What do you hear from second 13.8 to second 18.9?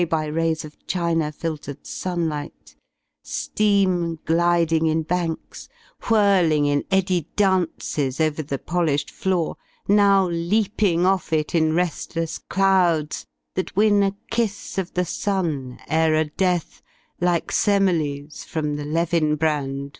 a kiss of the sun Ere a death, like Semele*s,from the